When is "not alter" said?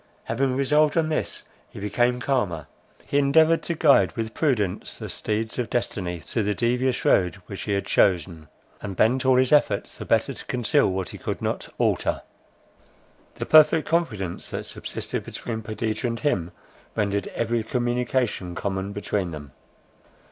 11.39-12.23